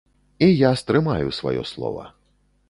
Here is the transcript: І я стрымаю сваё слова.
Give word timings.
І 0.45 0.47
я 0.47 0.71
стрымаю 0.81 1.27
сваё 1.41 1.63
слова. 1.73 2.09